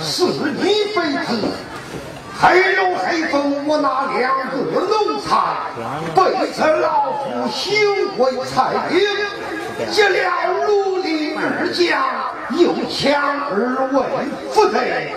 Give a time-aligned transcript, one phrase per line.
[0.00, 1.48] 是你非子。
[2.38, 5.70] 黑龙黑凤，我拿两个奴才，
[6.14, 9.00] 备着老夫行回蔡兵，
[9.90, 10.20] 结了
[10.66, 12.04] 奴隶二将，
[12.58, 13.96] 又抢二位
[14.52, 15.14] 副贼。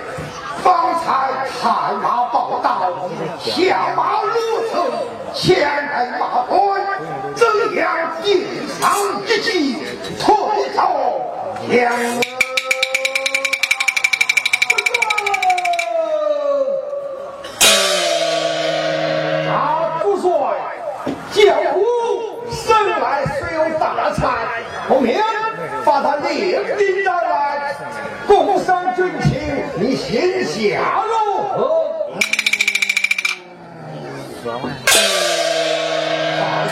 [0.63, 4.31] 方才探马报道，下马罗
[4.71, 4.73] 成
[5.33, 6.81] 前来马关，
[7.35, 8.45] 怎样定
[8.79, 8.89] 上
[9.25, 9.75] 一计，
[10.19, 10.79] 退走
[11.69, 12.38] 将。
[26.01, 27.75] 他领兵而来，
[28.27, 29.29] 共商军情，
[29.77, 31.11] 你心下如
[31.43, 31.79] 何？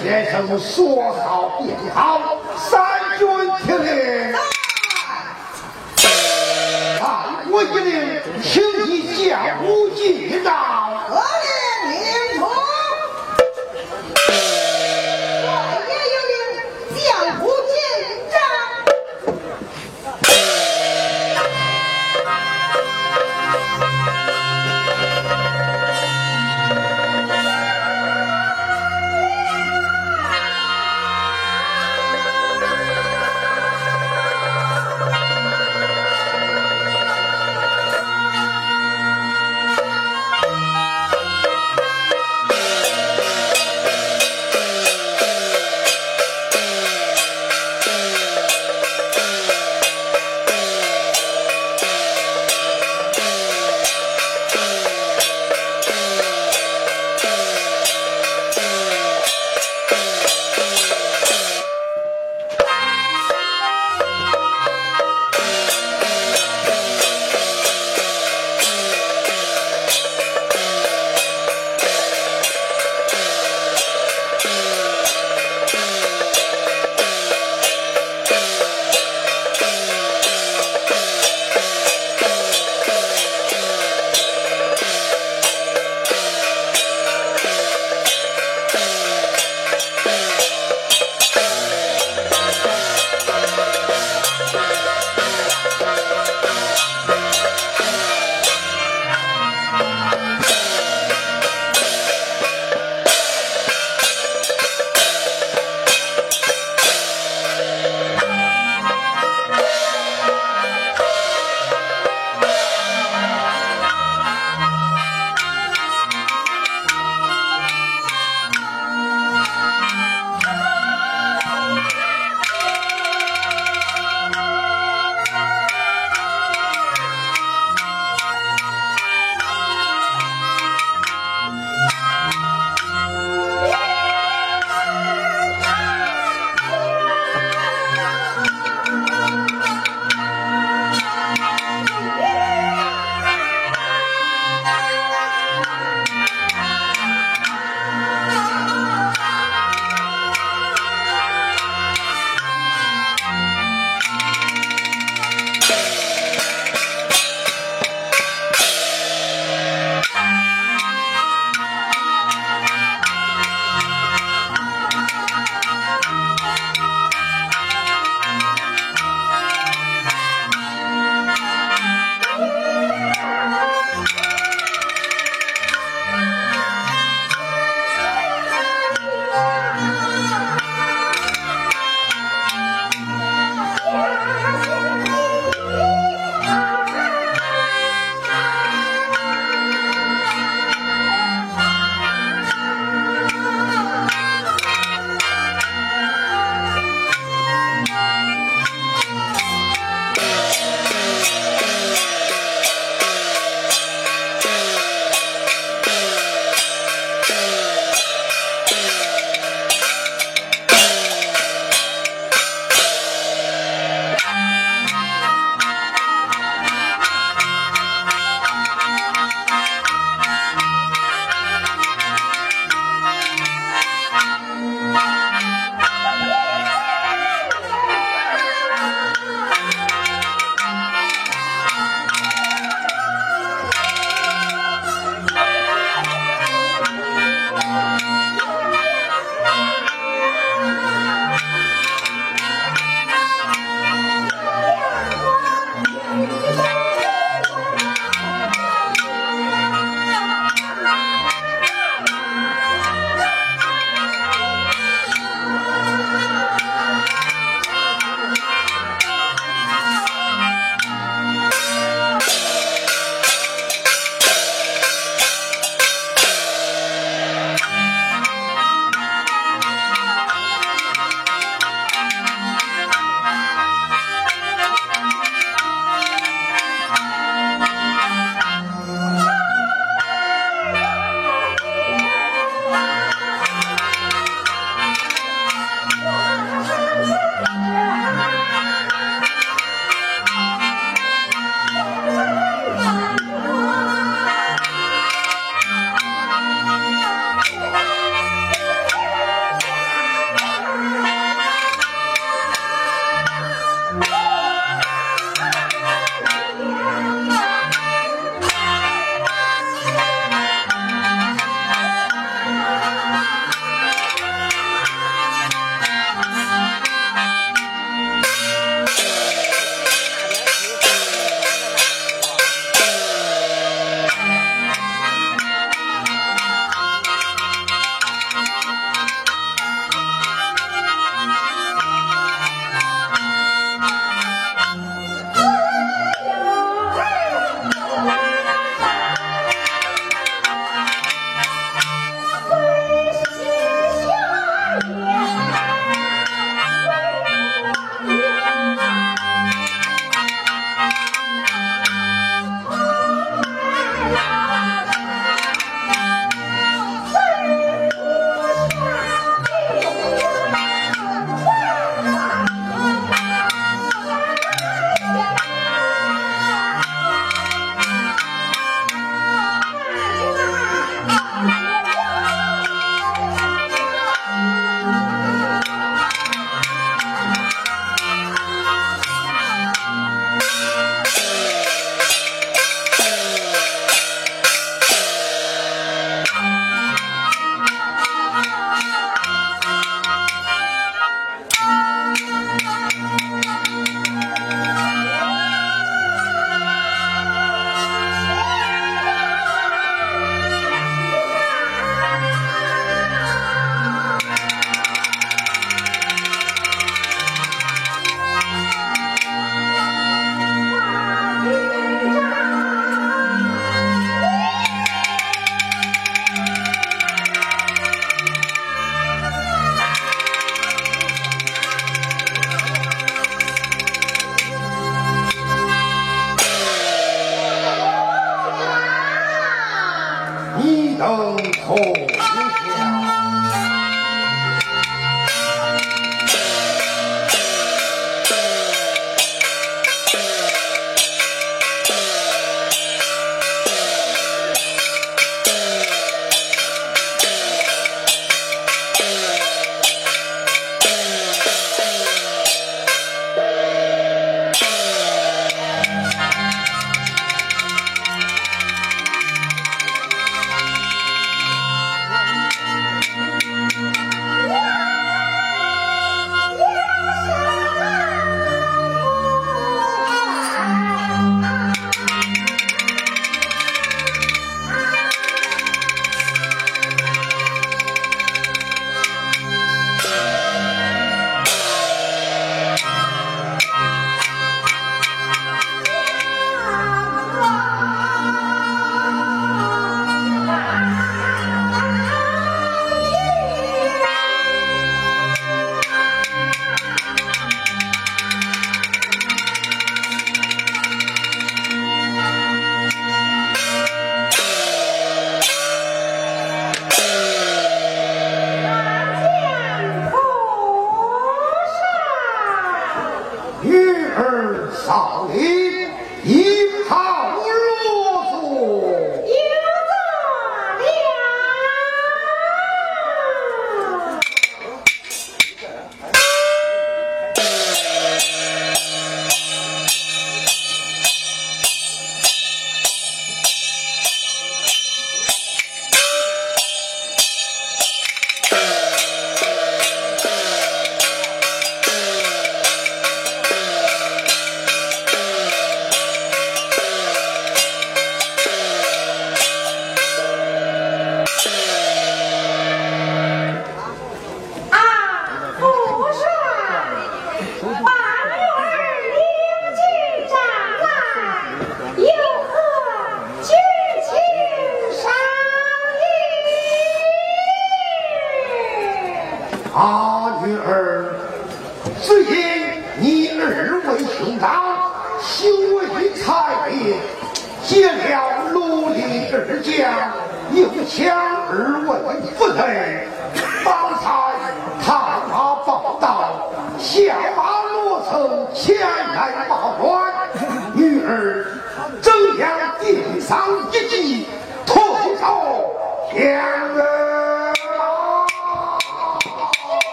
[0.00, 3.26] 先生说好便好，三军
[3.64, 4.32] 听令。
[6.98, 7.02] 看
[7.50, 8.90] 我一令，请你
[9.28, 10.48] 江湖进到。